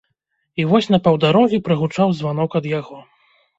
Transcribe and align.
І 0.63 0.63
вось 0.71 0.87
на 0.93 0.99
паўдарогі 1.09 1.61
прагучаў 1.69 2.17
званок 2.23 2.59
ад 2.63 2.73
яго. 2.75 2.97